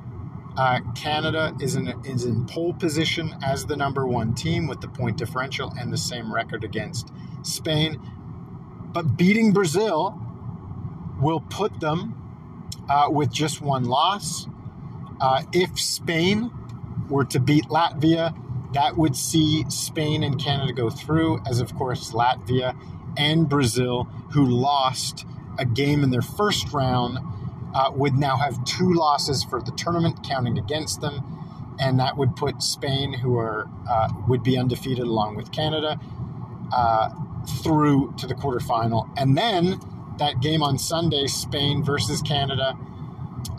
[0.57, 4.88] uh, Canada is in is in pole position as the number one team with the
[4.88, 7.11] point differential and the same record against
[7.43, 8.01] Spain.
[8.93, 10.21] But beating Brazil
[11.21, 12.20] will put them
[12.90, 14.46] uh, with just one loss.
[15.20, 16.50] Uh, if Spain
[17.09, 18.35] were to beat Latvia,
[18.74, 22.76] that would see Spain and Canada go through, as of course Latvia
[23.16, 25.24] and Brazil, who lost
[25.59, 27.18] a game in their first round,
[27.74, 32.35] uh, would now have two losses for the tournament counting against them, and that would
[32.37, 35.98] put Spain, who are uh, would be undefeated along with Canada,
[36.72, 37.11] uh,
[37.62, 39.81] through to the quarterfinal, and then
[40.21, 42.79] that game on Sunday, Spain versus Canada,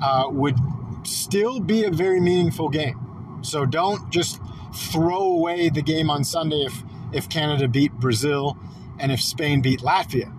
[0.01, 0.55] uh, would
[1.03, 3.39] still be a very meaningful game.
[3.41, 4.39] So don't just
[4.73, 8.57] throw away the game on Sunday if, if Canada beat Brazil
[8.99, 10.33] and if Spain beat Latvia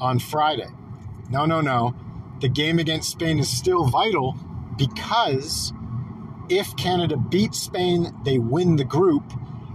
[0.00, 0.68] on Friday.
[1.30, 1.94] No, no, no.
[2.40, 4.36] The game against Spain is still vital
[4.76, 5.72] because
[6.48, 9.24] if Canada beats Spain, they win the group,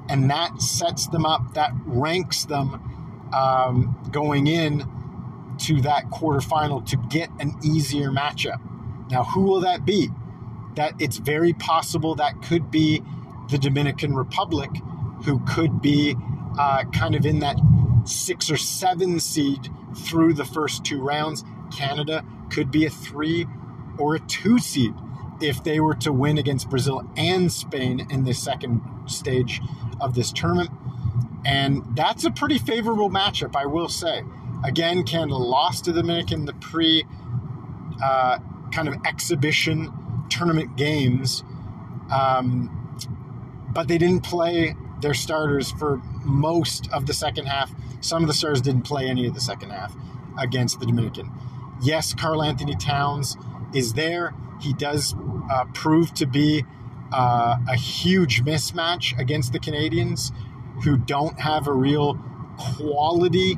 [0.09, 4.87] and that sets them up, that ranks them um, going in
[5.65, 8.59] to that quarterfinal to get an easier matchup.
[9.09, 10.09] Now, who will that be?
[10.75, 13.03] That it's very possible that could be
[13.49, 14.69] the Dominican Republic,
[15.25, 16.15] who could be
[16.57, 17.57] uh, kind of in that
[18.05, 21.43] six or seven seed through the first two rounds.
[21.75, 23.45] Canada could be a three
[23.97, 24.93] or a two seed
[25.41, 29.59] if they were to win against Brazil and Spain in the second stage
[29.99, 30.69] of this tournament.
[31.45, 34.23] And that's a pretty favorable matchup, I will say.
[34.63, 37.05] Again, Canada lost to the Dominican the pre
[38.03, 38.39] uh,
[38.71, 39.91] kind of exhibition
[40.29, 41.43] tournament games,
[42.13, 42.69] um,
[43.73, 47.71] but they didn't play their starters for most of the second half.
[48.01, 49.95] Some of the stars didn't play any of the second half
[50.39, 51.31] against the Dominican.
[51.81, 53.37] Yes, Karl Anthony Towns
[53.73, 54.33] is there.
[54.61, 55.15] He does
[55.51, 56.63] uh, prove to be
[57.11, 60.31] uh, a huge mismatch against the Canadians,
[60.83, 62.19] who don't have a real
[62.57, 63.57] quality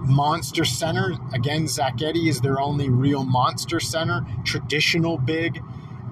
[0.00, 1.16] monster center.
[1.32, 5.60] Again, Zach Edey is their only real monster center, traditional big.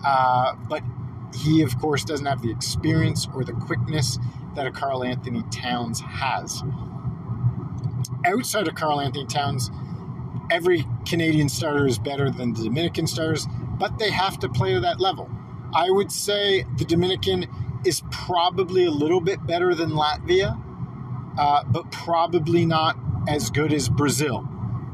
[0.05, 0.83] Uh, but
[1.35, 4.19] he, of course, doesn't have the experience or the quickness
[4.55, 6.63] that a Karl Anthony Towns has.
[8.27, 9.71] Outside of Karl Anthony Towns,
[10.51, 13.47] every Canadian starter is better than the Dominican stars,
[13.79, 15.31] but they have to play to that level.
[15.75, 17.47] I would say the Dominican
[17.85, 20.61] is probably a little bit better than Latvia,
[21.37, 22.97] uh, but probably not
[23.29, 24.47] as good as Brazil,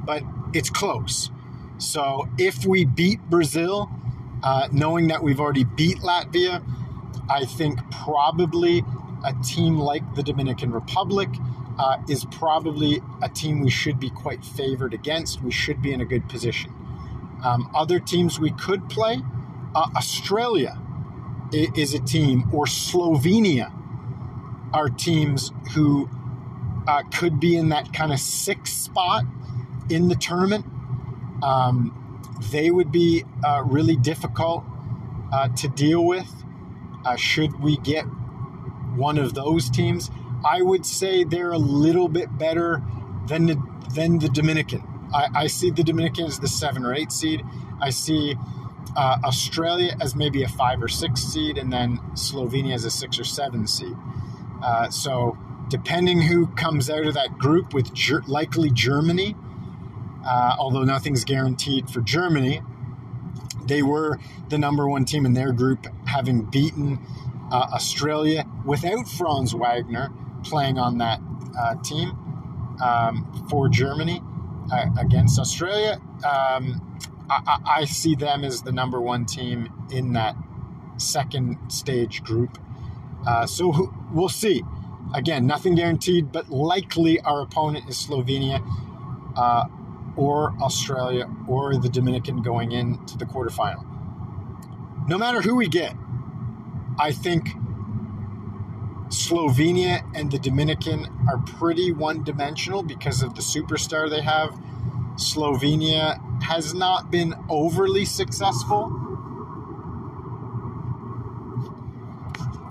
[0.04, 0.22] but
[0.52, 1.30] it's close.
[1.78, 3.90] So if we beat Brazil,
[4.42, 6.62] uh, knowing that we've already beat Latvia,
[7.28, 8.82] I think probably
[9.24, 11.28] a team like the Dominican Republic
[11.78, 15.42] uh, is probably a team we should be quite favored against.
[15.42, 16.72] We should be in a good position.
[17.44, 19.22] Um, other teams we could play,
[19.74, 20.78] uh, Australia
[21.52, 23.72] is a team, or Slovenia
[24.72, 26.08] are teams who
[26.90, 29.22] uh, could be in that kind of sixth spot
[29.88, 30.66] in the tournament.
[31.40, 31.96] Um,
[32.50, 34.64] they would be uh, really difficult
[35.32, 36.28] uh, to deal with.
[37.04, 38.02] Uh, should we get
[38.96, 40.10] one of those teams,
[40.44, 42.82] I would say they're a little bit better
[43.28, 43.62] than the,
[43.94, 44.82] than the Dominican.
[45.14, 47.42] I, I see the Dominican as the seven or eight seed.
[47.80, 48.34] I see
[48.96, 53.18] uh, Australia as maybe a five or six seed, and then Slovenia as a six
[53.20, 53.94] or seven seed.
[54.60, 55.38] Uh, so,
[55.70, 59.34] depending who comes out of that group, with ger- likely Germany,
[60.26, 62.60] uh, although nothing's guaranteed for Germany,
[63.64, 64.18] they were
[64.48, 66.98] the number one team in their group, having beaten
[67.50, 70.12] uh, Australia without Franz Wagner
[70.42, 71.20] playing on that
[71.58, 72.10] uh, team
[72.82, 74.22] um, for Germany
[74.72, 76.00] uh, against Australia.
[76.24, 76.86] Um,
[77.30, 80.34] I, I, see them as the number one team in that
[80.96, 82.58] second stage group.
[83.26, 84.62] Uh, so we'll see.
[85.14, 88.62] Again, nothing guaranteed, but likely our opponent is Slovenia
[89.36, 89.64] uh,
[90.16, 93.84] or Australia or the Dominican going into the quarterfinal.
[95.08, 95.94] No matter who we get,
[96.98, 97.48] I think
[99.08, 104.50] Slovenia and the Dominican are pretty one dimensional because of the superstar they have.
[105.16, 108.96] Slovenia has not been overly successful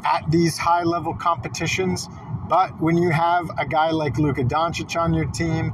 [0.05, 2.07] at these high level competitions.
[2.49, 5.71] But when you have a guy like Luka Doncic on your team,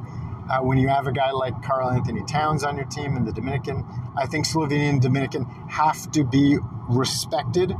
[0.50, 3.32] uh, when you have a guy like Karl Anthony Towns on your team in the
[3.32, 3.84] Dominican,
[4.16, 6.58] I think Slovenian and Dominican have to be
[6.88, 7.72] respected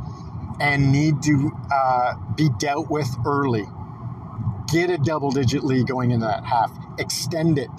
[0.59, 3.65] and need to uh, be dealt with early.
[4.71, 7.69] Get a double digit lead going into that half, extend it,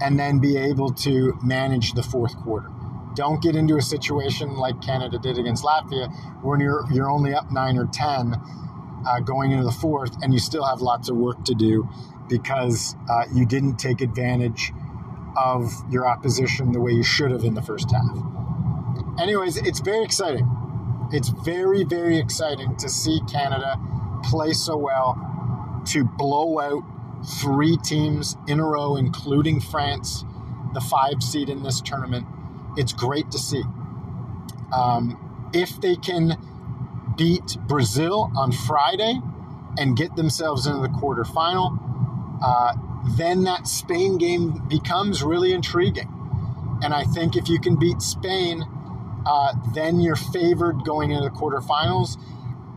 [0.00, 2.70] and then be able to manage the fourth quarter.
[3.16, 6.08] Don't get into a situation like Canada did against Latvia,
[6.42, 8.36] where you're, you're only up nine or 10
[9.08, 11.88] uh, going into the fourth, and you still have lots of work to do
[12.28, 14.72] because uh, you didn't take advantage
[15.36, 18.16] of your opposition the way you should have in the first half.
[19.18, 20.46] Anyways, it's very exciting.
[21.10, 23.80] It's very, very exciting to see Canada
[24.24, 25.16] play so well,
[25.86, 26.82] to blow out
[27.40, 30.24] three teams in a row, including France,
[30.74, 32.26] the five seed in this tournament.
[32.76, 33.62] It's great to see.
[34.72, 36.36] Um, if they can
[37.18, 39.20] beat Brazil on Friday
[39.76, 41.78] and get themselves into the quarterfinal,
[42.42, 42.72] uh,
[43.16, 46.08] then that Spain game becomes really intriguing.
[46.82, 48.64] And I think if you can beat Spain,
[49.26, 52.16] uh, then you're favored going into the quarterfinals.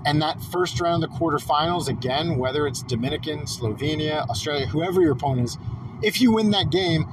[0.06, 5.12] And that first round of the quarterfinals, again, whether it's Dominican, Slovenia, Australia, whoever your
[5.12, 5.58] opponent is,
[6.02, 7.06] if you win that game,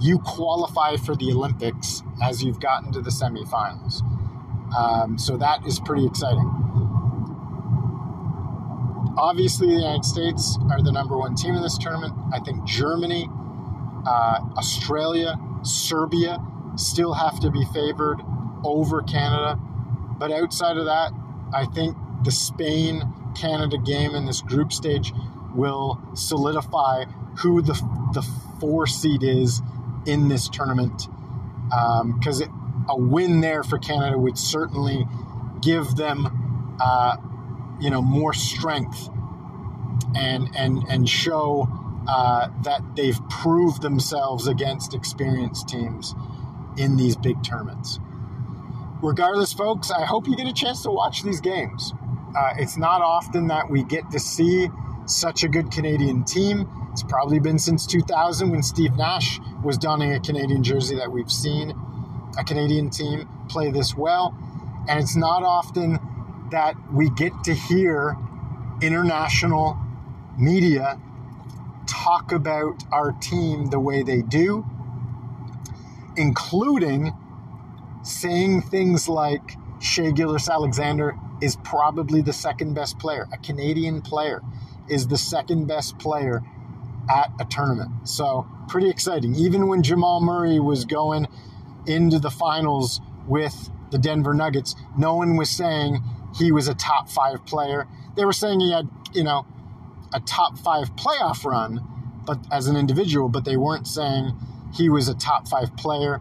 [0.00, 4.02] you qualify for the Olympics as you've gotten to the semifinals.
[4.76, 6.67] Um, so that is pretty exciting.
[9.18, 12.14] Obviously, the United States are the number one team in this tournament.
[12.32, 13.28] I think Germany,
[14.06, 16.38] uh, Australia, Serbia
[16.76, 18.20] still have to be favored
[18.62, 19.58] over Canada.
[20.18, 21.12] But outside of that,
[21.52, 23.02] I think the Spain
[23.34, 25.12] Canada game in this group stage
[25.52, 27.04] will solidify
[27.38, 27.74] who the,
[28.14, 28.22] the
[28.60, 29.62] four seed is
[30.06, 31.08] in this tournament.
[31.64, 35.06] Because um, a win there for Canada would certainly
[35.60, 37.16] give them, uh,
[37.80, 39.08] you know, more strength
[40.16, 41.68] and and and show
[42.08, 46.14] uh, that they've proved themselves against experienced teams
[46.76, 47.98] in these big tournaments
[49.02, 51.92] regardless, folks, I hope you get a chance to watch these games.
[52.36, 54.68] Uh, it's not often that we get to see
[55.06, 56.68] such a good Canadian team.
[56.92, 61.30] It's probably been since 2000 when Steve Nash was donning a Canadian jersey that we've
[61.30, 61.72] seen
[62.38, 64.36] a Canadian team play this well.
[64.88, 65.98] And it's not often
[66.50, 68.16] that we get to hear
[68.80, 69.78] international
[70.38, 71.00] media
[71.86, 74.64] talk about our team the way they do,
[76.16, 77.12] including
[78.02, 83.26] saying things like Shai Gilgeous-Alexander is probably the second best player.
[83.32, 84.42] A Canadian player
[84.88, 86.42] is the second best player
[87.10, 87.90] at a tournament.
[88.08, 89.34] So, pretty exciting.
[89.34, 91.26] Even when Jamal Murray was going
[91.86, 96.02] into the finals with the Denver Nuggets, no one was saying
[96.38, 97.86] he was a top five player.
[98.16, 99.46] They were saying he had, you know,
[100.12, 101.82] a top five playoff run,
[102.26, 104.32] but as an individual, but they weren't saying
[104.74, 106.20] he was a top five player.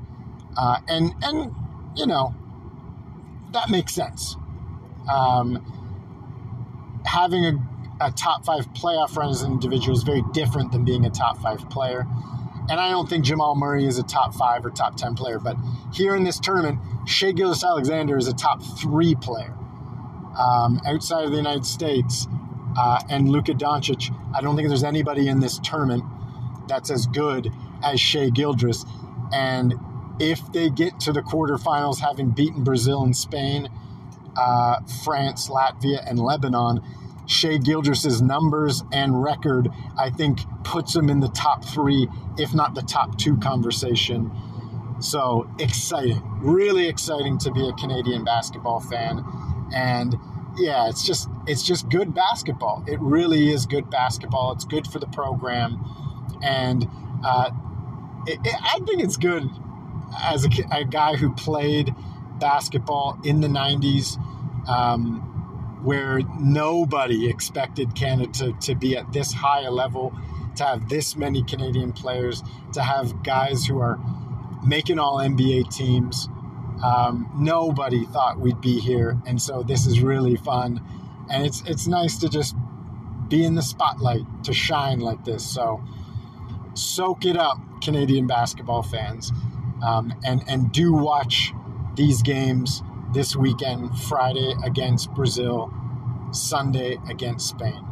[0.58, 1.54] Uh, and and
[1.96, 2.34] you know,
[3.52, 4.36] that makes sense.
[5.12, 5.64] Um,
[7.06, 7.54] having a,
[8.02, 11.38] a top five playoff run as an individual is very different than being a top
[11.42, 12.06] five player.
[12.70, 15.56] And I don't think Jamal Murray is a top five or top 10 player, but
[15.94, 19.57] here in this tournament, Shai Gilgeous-Alexander is a top three player.
[20.38, 22.28] Um, outside of the United States
[22.78, 26.04] uh, and Luka Doncic, I don't think there's anybody in this tournament
[26.68, 27.52] that's as good
[27.84, 28.86] as Shai Gilgeous.
[29.34, 29.74] And
[30.20, 33.70] if they get to the quarterfinals, having beaten Brazil and Spain,
[34.36, 36.82] uh, France, Latvia, and Lebanon,
[37.26, 42.08] Shai Gilgeous's numbers and record, I think, puts him in the top three,
[42.38, 44.32] if not the top two conversation.
[45.00, 49.24] So exciting, really exciting to be a Canadian basketball fan,
[49.74, 50.16] and
[50.58, 52.84] yeah, it's just it's just good basketball.
[52.88, 54.52] It really is good basketball.
[54.54, 55.84] It's good for the program,
[56.42, 56.88] and
[57.24, 57.52] uh,
[58.26, 59.50] it, it, I think it's good
[60.24, 61.94] as a, a, guy who played
[62.40, 64.18] basketball in the '90s.
[64.68, 65.28] Um,
[65.84, 70.14] where nobody expected Canada to, to be at this high a level,
[70.56, 72.44] to have this many Canadian players,
[72.74, 74.00] to have guys who are
[74.66, 76.28] making all NBA teams.
[76.84, 80.82] Um, nobody thought we'd be here, and so this is really fun,
[81.30, 82.56] and it's it's nice to just
[83.28, 85.46] be in the spotlight to shine like this.
[85.46, 85.84] So
[86.74, 89.32] soak it up, Canadian basketball fans,
[89.84, 91.52] um, and and do watch
[91.96, 95.74] these games this weekend, Friday against Brazil,
[96.32, 97.84] Sunday against Spain.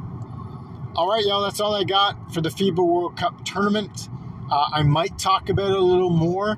[0.96, 4.10] All right, y'all, that's all I got for the FIBA World Cup tournament.
[4.50, 6.58] Uh, I might talk about it a little more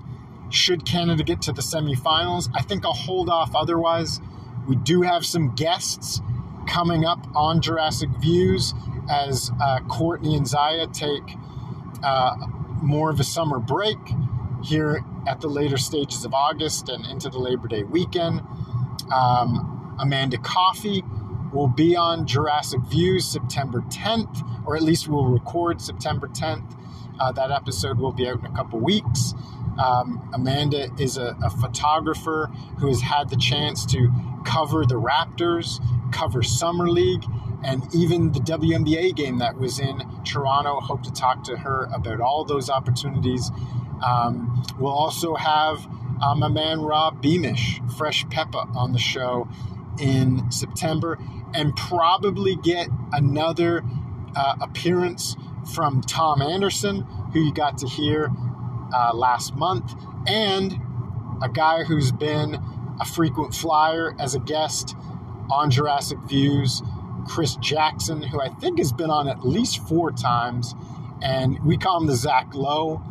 [0.49, 2.49] should Canada get to the semifinals.
[2.53, 4.19] I think I'll hold off otherwise.
[4.67, 6.21] We do have some guests
[6.67, 8.73] coming up on Jurassic Views
[9.09, 11.23] as uh, Courtney and Zaya take
[12.03, 12.35] uh,
[12.81, 13.97] more of a summer break
[14.63, 18.41] here at the later stages of August and into the Labor Day weekend.
[19.13, 21.03] Um, Amanda Coffey
[21.53, 26.75] will be on Jurassic Views September 10th, or at least we'll record September 10th.
[27.19, 29.33] Uh, that episode will be out in a couple weeks.
[29.79, 32.49] Um, Amanda is a, a, photographer
[32.79, 34.11] who has had the chance to
[34.43, 35.79] cover the Raptors,
[36.11, 37.23] cover Summer League,
[37.63, 40.79] and even the WNBA game that was in Toronto.
[40.79, 43.51] Hope to talk to her about all those opportunities.
[44.03, 45.85] Um, we'll also have
[46.23, 49.47] um, my man Rob Beamish, Fresh Peppa, on the show
[49.99, 51.19] in September,
[51.53, 53.83] and probably get another
[54.35, 55.35] uh, appearance
[55.73, 57.01] from Tom Anderson,
[57.33, 58.31] who you got to hear
[58.93, 59.93] uh, last month,
[60.27, 60.79] and
[61.41, 62.59] a guy who's been
[62.99, 64.95] a frequent flyer as a guest
[65.49, 66.81] on Jurassic Views,
[67.27, 70.73] Chris Jackson, who I think has been on at least four times,
[71.21, 73.01] and we call him the Zach Lowe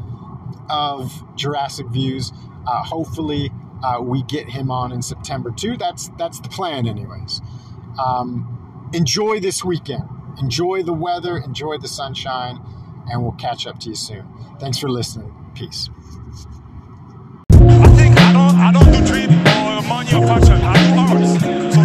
[0.68, 2.32] of Jurassic Views.
[2.66, 3.50] Uh, hopefully,
[3.82, 5.76] uh, we get him on in September too.
[5.76, 7.40] That's that's the plan, anyways.
[8.02, 10.08] Um, enjoy this weekend.
[10.38, 11.38] Enjoy the weather.
[11.38, 12.60] Enjoy the sunshine,
[13.08, 14.26] and we'll catch up to you soon.
[14.58, 15.34] Thanks for listening.
[15.54, 15.90] Peace.
[17.52, 20.24] I think I don't, I don't do or money or.
[20.62, 21.75] I do arts.